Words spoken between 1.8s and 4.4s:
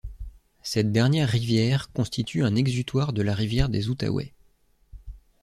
constitue un exutoire de la rivière des Outaouais.